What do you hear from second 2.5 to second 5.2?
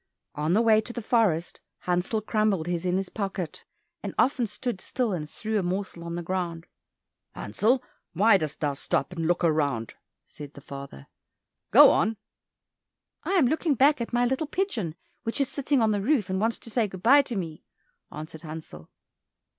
his in his pocket, and often stood still